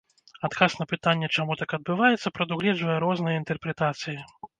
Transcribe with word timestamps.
Адказ 0.47 0.75
на 0.79 0.85
пытанне, 0.93 1.27
чаму 1.35 1.57
так 1.59 1.75
адбываецца, 1.77 2.31
прадугледжвае 2.39 2.97
розныя 3.05 3.35
інтэрпрэтацыі. 3.41 4.17